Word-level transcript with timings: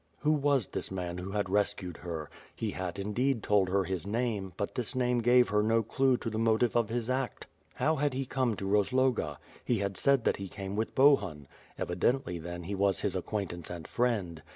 "Who 0.21 0.31
was 0.31 0.69
this 0.69 0.89
man 0.89 1.19
who 1.19 1.29
had 1.33 1.47
rescued 1.47 1.97
her. 1.97 2.27
He 2.55 2.71
had 2.71 2.97
indeed 2.97 3.43
told 3.43 3.69
her 3.69 3.83
his 3.83 4.07
name, 4.07 4.51
but 4.57 4.73
this 4.73 4.95
nam 4.95 5.19
e 5.19 5.21
gave 5.21 5.49
her 5.49 5.61
no 5.61 5.83
clue 5.83 6.17
to 6.17 6.29
the 6.31 6.39
motive 6.39 6.75
of 6.75 6.89
his 6.89 7.07
act. 7.07 7.45
How 7.75 7.97
had 7.97 8.15
he 8.15 8.25
come 8.25 8.55
to 8.55 8.65
Rozloga? 8.67 9.37
He 9.63 9.77
had 9.77 9.97
said 9.97 10.23
that 10.23 10.37
he 10.37 10.47
came 10.47 10.75
with 10.75 10.95
Bohun. 10.95 11.47
Evidently, 11.77 12.39
then, 12.39 12.63
he 12.63 12.73
was 12.73 13.01
his 13.01 13.15
acquaintance 13.15 13.69
and 13.69 13.87
friend. 13.87 14.41